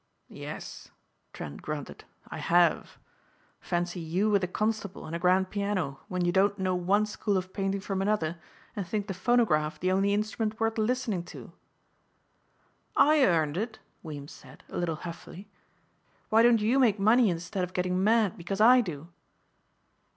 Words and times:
"Yes," 0.29 0.89
Trent 1.31 1.61
grunted, 1.61 2.05
"I 2.27 2.39
have. 2.39 2.97
Fancy 3.59 3.99
you 3.99 4.31
with 4.31 4.43
a 4.43 4.47
Constable 4.47 5.05
and 5.05 5.15
a 5.15 5.19
grand 5.19 5.51
piano 5.51 5.99
when 6.07 6.25
you 6.25 6.31
don't 6.31 6.57
know 6.57 6.73
one 6.73 7.05
school 7.05 7.37
of 7.37 7.53
painting 7.53 7.81
from 7.81 8.01
another 8.01 8.39
and 8.75 8.87
think 8.87 9.05
the 9.05 9.13
phonograph 9.13 9.79
the 9.79 9.91
only 9.91 10.11
instrument 10.11 10.59
worth 10.59 10.79
listening 10.79 11.21
to!" 11.25 11.51
"I 12.95 13.23
earned 13.23 13.57
it," 13.57 13.77
Weems 14.01 14.31
said, 14.31 14.63
a 14.69 14.77
little 14.79 14.95
huffily. 14.95 15.47
"Why 16.29 16.41
don't 16.41 16.61
you 16.61 16.79
make 16.79 16.99
money 16.99 17.29
instead 17.29 17.63
of 17.63 17.73
getting 17.73 18.03
mad 18.03 18.37
because 18.39 18.59
I 18.59 18.81
do?" 18.83 19.07